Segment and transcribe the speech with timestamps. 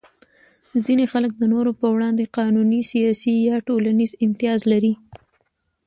[0.85, 4.93] ځینې خلک د نورو په وړاندې قانوني، سیاسي یا ټولنیز امتیاز لري.